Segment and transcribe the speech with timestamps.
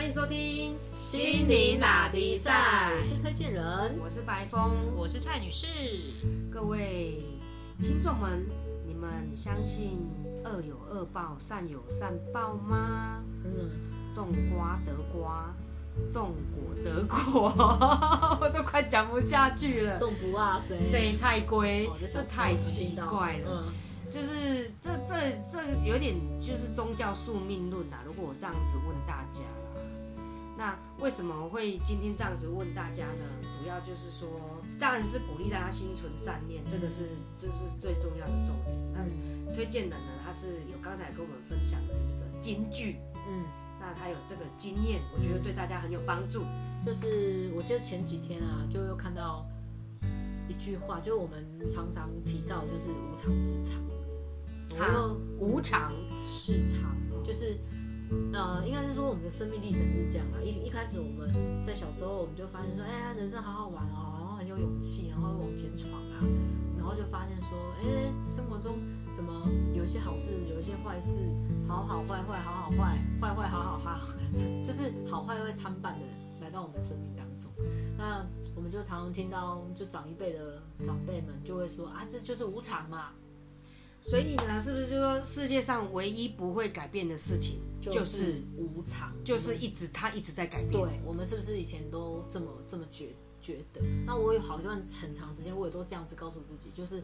[0.00, 4.70] 欢迎收听心灵打迪赛我是推荐人，我是白峰。
[4.96, 5.66] 我是蔡女士。
[6.50, 7.22] 各位
[7.82, 8.46] 听众们，
[8.88, 9.98] 你们相信
[10.42, 13.22] 恶有恶报，善有善报吗？
[13.44, 13.68] 嗯，
[14.14, 15.54] 种瓜得瓜，
[16.10, 17.52] 种果得果，
[18.40, 19.98] 我都快讲不下去了。
[19.98, 20.80] 种不啊谁？
[20.80, 23.66] 谁菜龟哦，这太奇怪了。
[23.66, 25.14] 嗯，就是这这
[25.52, 28.00] 这有点就是宗教宿命论啊。
[28.06, 29.59] 如果我这样子问大家啦，
[30.60, 33.24] 那为什么会今天这样子问大家呢？
[33.58, 34.28] 主要就是说，
[34.78, 38.76] 当然是鼓励大家心存善念，这个是这、是最重要的重点。
[38.92, 43.46] 那推荐人呢，他是有刚才跟我们分享的一个金句，嗯，
[43.80, 46.42] 那他有这个经验，我觉得对大家很有帮助。
[46.84, 49.46] 就是我记得前几天啊，就又看到
[50.46, 53.80] 一句话，就是我们常常提到，就是无常市场。
[54.72, 55.90] 我又无常，
[56.28, 57.58] 市场就是，
[58.32, 60.42] 呃，应该是说我们的生命历程是这样啊。
[60.42, 66.24] 一一开始我们在小时候，我们就发现说，哎呀，人生好好玩哦，然后很有勇气，然后往前闯啊，
[66.76, 68.78] 然后就发现说，哎，生活中
[69.12, 71.20] 怎么有一些好事，有一些坏事，
[71.68, 74.00] 好好坏坏，好好坏，坏坏好好好，
[74.64, 76.04] 就是好坏会参半的
[76.40, 77.50] 来到我们的生命当中。
[77.96, 83.10] 那我们就常常听到，就长一辈的长辈们就会说啊，这就是无常嘛，
[84.10, 90.72] 所以呢，是不是就说世界上唯一不会改变的事情，就是无常，就是一直它一直在改变。
[90.72, 93.80] 对我们是不是以前都这么这么觉觉得？
[94.04, 97.00] 那我有好一段很长时间，我也都这样子告诉自己，就是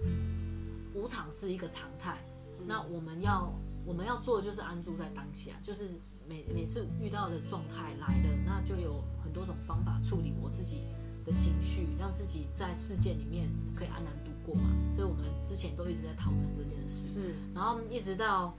[0.95, 2.19] 无常是一个常态。
[2.67, 3.53] 那我们要
[3.84, 5.91] 我们要做的就是安住在当下，就是
[6.29, 10.83] 每每次遇到的状态来了，那就有很多种方法处理我自己
[11.25, 14.70] 的情绪，让自己在事件里面可以安然度过嘛。
[14.94, 17.08] 所以我们之前都一直在讨论这件事。
[17.08, 18.55] 是然后一直到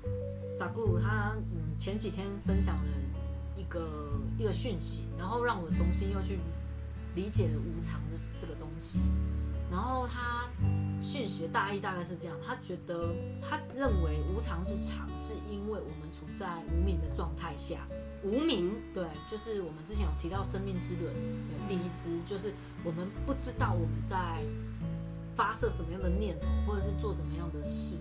[0.45, 2.91] 萨古鲁他嗯前几天分享了
[3.55, 6.39] 一个一个讯息，然后让我重新又去
[7.15, 8.99] 理解了无常的这个东西。
[9.69, 10.49] 然后他
[11.01, 17.87] 讯息的大意大概是这样，他觉得他认为无常是常，是因为我们处在无名的状态下。
[18.23, 24.41] 无名，对，就是我们之前有提到生命之轮的第一支，就是我们不知道我们在
[25.37, 27.99] 发射什么样的念头，或者是做什么样的事。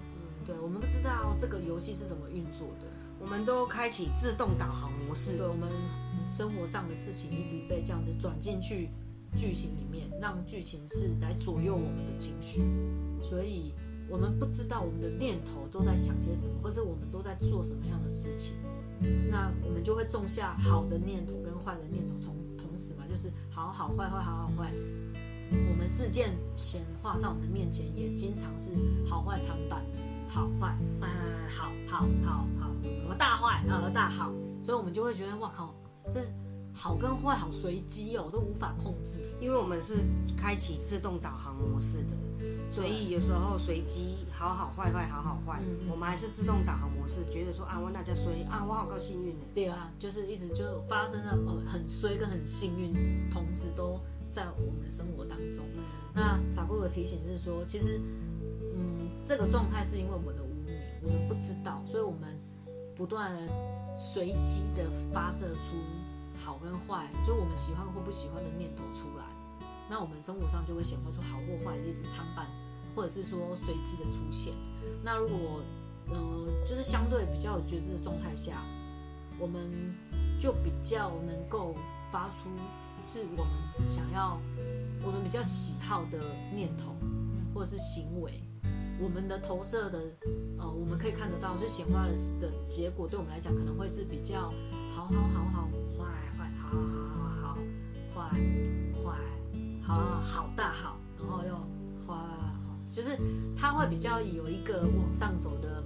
[0.00, 2.86] 嗯，对，我们不知道这个游戏是怎么运作的。
[3.18, 5.48] 我们都开启自动导航模式对，。
[5.48, 5.70] 我们
[6.28, 8.90] 生活上的事情一直被这样子转进去
[9.34, 12.62] 剧情里面，让剧情是来左右我们的情绪，
[13.22, 13.72] 所以
[14.10, 18.54] 我们不知道我们的念头都在想些什么，或是我们都在做什么样的事情。
[19.30, 24.72] 那我们就会种下好的念头跟坏的念头，从同时嘛，就是好好坏坏好好坏。
[25.70, 28.70] 我们事件显化在我们的面前，也经常是
[29.06, 29.82] 好坏参半，
[30.28, 31.08] 好坏，坏
[31.48, 32.70] 好好好好，
[33.08, 34.32] 呃大坏呃大好，
[34.62, 35.74] 所以我们就会觉得哇靠，
[36.10, 36.20] 这
[36.72, 39.20] 好跟坏好随机哦，都无法控制。
[39.40, 42.16] 因为我们是开启自动导航模式的，
[42.70, 49.46] 所以有时候随机好好坏坏好好坏，嗯我们还是自动导航模式，觉得说啊我那家衰啊我好够幸运的。
[49.54, 52.94] 对啊，就是一直就发生了呃很衰跟很幸运，
[53.30, 54.00] 同时都
[54.32, 55.62] 在我们的生活当中。
[56.14, 58.00] 那傻姑的提醒是说，其实
[58.74, 62.40] 嗯这个状态是因为我们的无名，我们不知道，所以我们
[62.96, 63.48] 不断的
[63.96, 65.76] 随机的发射出
[66.34, 69.24] 好跟坏，就我们喜欢或不喜欢的念头出来。
[69.90, 72.46] 那我们生活上就会显化出好或坏，一直参半，
[72.96, 74.54] 或者是说随机的出现。
[75.04, 75.60] 那如果
[76.08, 78.62] 呃就是相对比较有觉知的状态下，
[79.38, 79.94] 我们
[80.38, 81.74] 就比较能够
[82.10, 82.48] 发出
[83.02, 84.40] 是我们想要、
[85.04, 86.18] 我们比较喜好的
[86.54, 86.94] 念头
[87.52, 88.40] 或者是行为，
[89.00, 89.98] 我们的投射的
[90.56, 94.52] 呃，我们可以看得到，就显化的的结果，对我们来讲可能会是比较
[94.94, 95.68] 好好好好
[95.98, 96.04] 坏
[96.38, 96.78] 坏好好
[97.18, 97.58] 好好
[98.14, 98.30] 坏
[99.02, 99.18] 坏
[99.84, 101.54] 好好大好，然后又
[102.06, 102.14] 坏，
[102.88, 103.18] 就是
[103.56, 105.82] 它会比较有一个往上走的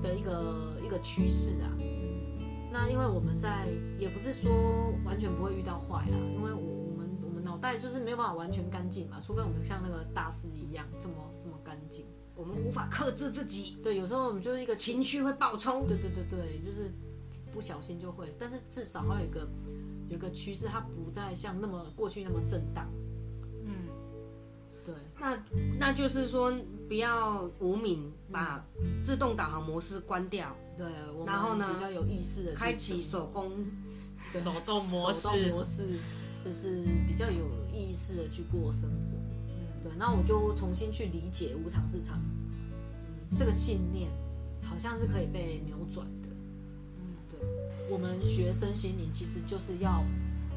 [0.00, 1.68] 的一个一个趋势啊。
[2.84, 3.66] 那因为我们在
[3.98, 12.04] 也不是说完全不会遇到坏啊，因为我我们我们脑袋就是没有办法完全干净嘛，除非我们像那个大师一样这么这么干净。
[12.34, 15.86] 我们无法克制自己，对，有时候我们就是一个情，情绪会爆冲。
[15.86, 16.92] 对对对对，就是
[17.50, 19.48] 不小心就会，但是至少还有一个
[20.10, 22.86] 有一个趋势，它不再像那么过去那么震荡。
[23.64, 23.72] 嗯，
[24.84, 25.42] 对，那
[25.78, 26.52] 那就是说
[26.88, 28.64] 不要无名，把
[29.02, 30.86] 自动导航模式关掉，对，
[31.26, 33.50] 然后呢比较有意识的开启手工。
[34.32, 35.86] 对手动模式手动模式
[36.44, 38.96] 就是比较有意识的去过生活。
[39.82, 42.20] 对，那我就重新去理解无常市场
[43.36, 44.10] 这个信念，
[44.62, 46.28] 好像是可以被扭转的。
[46.98, 47.38] 嗯，对，
[47.90, 50.02] 我们学身心灵其实就是要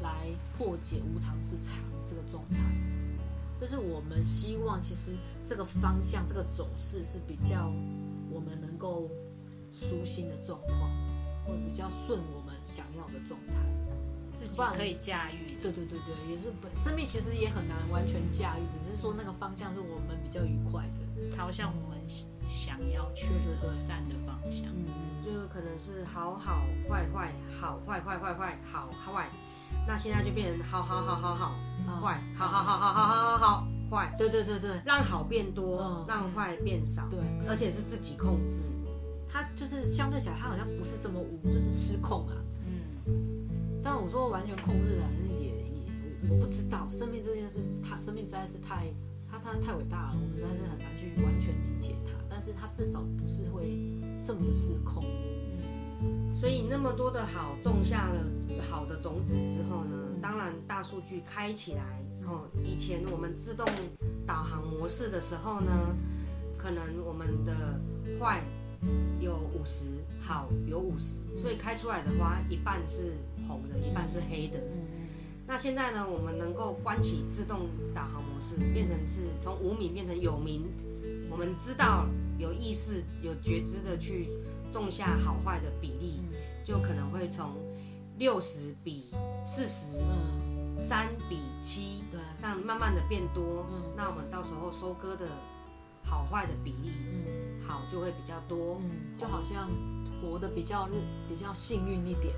[0.02, 1.76] 来破解无常是常
[2.08, 2.58] 这个状态，
[3.60, 5.12] 就是我们希望其实
[5.48, 7.72] 这个方向、这个走势是比较
[8.30, 9.08] 我们能够
[9.70, 10.90] 舒心的状况，
[11.46, 13.54] 或者比较顺我们想要的状态。
[14.30, 15.54] 自己可以驾驭的。
[15.62, 21.30] 对对对对，也是本生命其实也很难完全驾驭，只是说那个方向是我们比较愉快的。
[21.30, 21.98] 朝向我们
[22.44, 23.28] 想要去
[23.62, 24.66] 的善的方向。
[24.66, 29.30] 嗯嗯，就可能是好好坏坏好坏坏坏坏好坏，
[29.86, 31.56] 那现在就变成好好好好好
[32.02, 38.74] 坏好好好好好好好好坏，对对对对让好变多嗯，让坏变少，对，而且是自己控制。
[39.28, 42.34] 他就是相对起来，他好像不是这么无，就是失控啊。
[42.66, 45.54] 嗯，但我说完全控制，反正也也
[46.28, 48.92] 我我不知道，生命这件事，他生命实在是太
[49.30, 52.12] 他他太伟大了，我们实在是很难去完全理解他。
[52.30, 55.04] 但是他至少不是会这么失控。
[56.36, 58.24] 所以那么多的好种下了
[58.70, 62.00] 好的种子之后呢，当然大数据开起来
[62.64, 63.66] 以前我们自动
[64.26, 65.96] 导航模式的时候呢，
[66.56, 67.80] 可能我们的
[68.18, 68.42] 坏
[69.20, 69.86] 有五十，
[70.20, 73.14] 好有五十，所以开出来的花一半是
[73.46, 74.58] 红的，一半是黑的。
[75.46, 80.66] 那现在呢，我们能够关起自动导航模式，变成是从无名变成有名，
[81.30, 82.06] 我们知道
[82.38, 84.28] 有意识、有觉知的去
[84.70, 86.20] 种下好坏的比例，
[86.62, 87.52] 就可能会从
[88.18, 89.06] 六十比
[89.44, 89.98] 四十、
[90.78, 93.66] 三比七，对，这样慢慢的变多。
[93.70, 95.26] 嗯那我们到时候收割的
[96.04, 96.92] 好坏的比例，
[97.26, 98.76] 嗯好就会比较多。
[98.80, 99.68] 嗯，就好像
[100.22, 100.88] 活得比较
[101.28, 102.34] 比较幸运一点，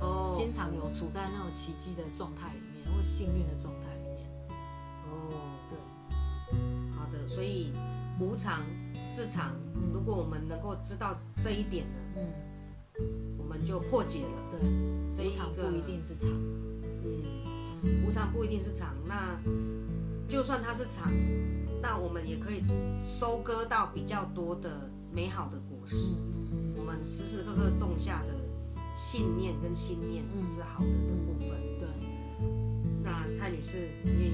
[0.00, 4.28] 哦经常有处在那种奇迹的状态里面，或幸运的状态里面。
[5.08, 5.78] 哦，对，
[6.96, 7.72] 好的，所以
[8.18, 8.62] 无常
[9.10, 9.52] 是常，
[9.92, 14.60] 如果我们能够知道这一点呢，嗯，我们就破解了对，
[15.14, 16.28] 这一个无常不一定是常。
[17.08, 17.22] 嗯，
[18.06, 19.38] 无常不一定是常，那
[20.28, 21.10] 就算它是常，
[21.80, 22.62] 那我们也可以
[23.04, 25.96] 收割到比较多的美好的果实。
[26.16, 28.32] 嗯我们时时刻刻种下的
[28.94, 31.48] 信念跟信念嗯是好的的部分。
[31.80, 31.88] 对，
[33.02, 34.32] 那蔡女士，你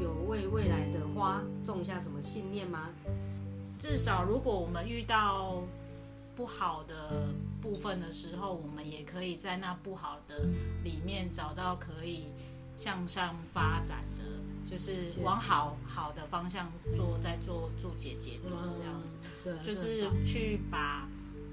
[0.00, 2.90] 有为未来的花种下什么信念吗？
[3.78, 5.64] 至少如果我们遇到
[6.36, 7.26] 不好的
[7.60, 10.46] 部分的时候，我们也可以在那不好的
[10.84, 12.26] 里面找到可以
[12.76, 14.22] 向上发展的，
[14.64, 21.08] 就是往好好的方向做，在做做解解读嗯这样子，对，就是去把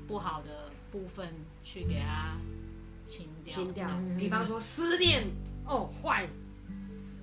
[0.08, 1.28] 不好的部分
[1.62, 2.38] 去给它
[3.06, 5.28] 清掉，清掉比方说失恋，
[5.66, 6.28] 哦，坏，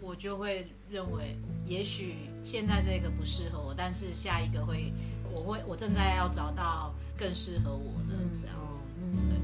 [0.01, 4.93] 我就会认为，也许现在这个不适合我，但是下一个会，
[5.33, 8.85] 我会，我正在要找到更适合我的嗯这样子。
[8.99, 9.41] 嗯，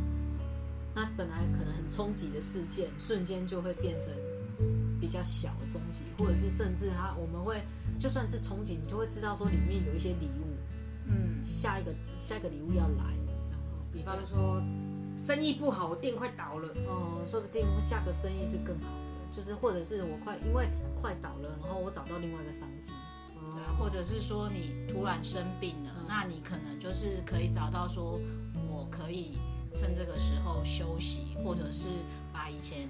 [0.95, 4.32] 那本来可能很冲击的事件，瞬间就会变成比
[5.13, 7.63] 较小的冲击，或者是甚至它我们会
[7.99, 10.57] 就算是憧憬，你就会知道说里面有一些礼物，
[11.07, 13.05] 嗯，下一个下一个礼物要来，
[13.93, 14.63] 比方说
[15.17, 20.69] 生意不好，我店快倒了，哦，说不定下个生意是更好的，就是或者是我快因为
[21.01, 22.93] 快倒了，然后我找到另外一个商机，
[23.35, 28.19] 对啊，或者是说你突然生病了，那你可能就是可以找到说，
[28.71, 29.37] 我可以
[29.75, 31.89] 趁这个时候休息，或者是
[32.33, 32.89] 把以前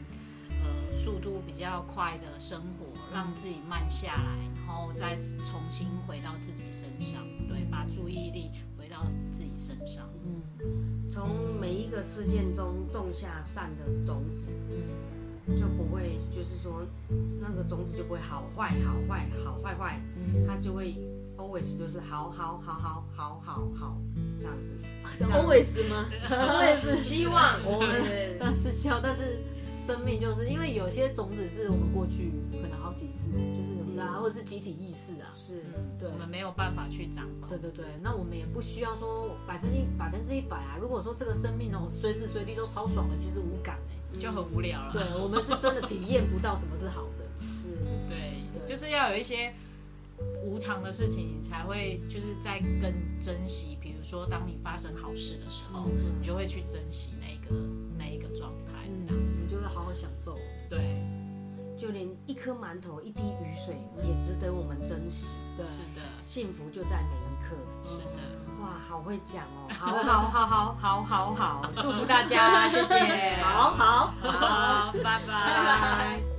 [0.62, 10.08] 呃速度比较快的生活让自己慢下来，然后再重新回到自己身上，对，把注意力回到自己身上。
[10.24, 11.10] 嗯。
[11.10, 15.58] 从每一个事件中种下善的种子，嗯。
[15.58, 16.86] 就不会就是说
[17.40, 20.46] 那个种子就不会好坏好坏好坏坏，嗯。
[20.46, 20.94] 它就会
[21.36, 23.98] always 就是好好好好好好好
[24.40, 24.74] 这样子。
[25.32, 28.02] always 吗？always 希望 我们
[28.40, 29.38] 但是希望，但是
[29.86, 35.62] 生命就是因为有些种子是我们过去可能好几次，就是我们知道，或者是集体意识啊，是
[35.98, 37.58] 对我们没有办法去掌控对。
[37.58, 40.76] 对对，那我们也不需要说百分之百分之一百啊。
[40.80, 43.78] 如果说这个生命哦随时随地都超爽的，其实无感
[44.14, 44.92] 哎、就很无聊了。
[44.92, 47.24] 对我们是真的体验不到什么是好的。
[47.46, 47.68] 是，
[48.08, 49.52] 对，对就是要有一些
[50.44, 53.78] 无常的事情，你才会就是在更珍惜。
[53.80, 57.54] 比如说，当你发生好事的时候，嗯你就会去珍惜那个
[57.98, 60.38] 那一个状态，这样嗯，你就会好好享受。
[60.68, 61.02] 对，
[61.78, 65.28] 就连一颗馒头一滴雨水也值得我们珍惜。
[65.56, 67.56] 对，是的，幸福就在每一刻。
[67.82, 68.20] 是的。
[68.60, 69.68] 哇，好会讲哦！
[69.74, 73.36] 好好好好好好好，祝福大家，谢谢。
[73.42, 74.14] 好好。
[74.20, 75.26] 好，拜拜。
[75.26, 76.31] 拜拜。